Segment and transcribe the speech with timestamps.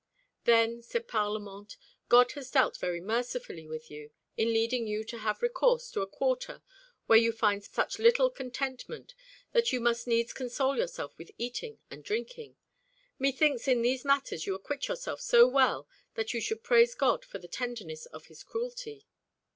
[0.45, 1.77] "Then," said Parlamente,
[2.09, 6.07] "God has dealt very mercifully with you in leading you to have recourse to a
[6.07, 6.63] quarter
[7.05, 9.13] where you find such little contentment
[9.51, 12.55] that you must needs console yourself with eating and drinking.
[13.19, 17.37] Methinks in these matters you acquit yourself so well, that you should praise God for
[17.37, 19.05] the tenderness of His cruelty."